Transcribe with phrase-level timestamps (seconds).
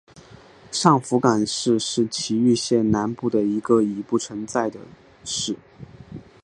[0.71, 4.79] 上福冈市是崎玉县南部的一个已不存在的
[5.23, 5.55] 市。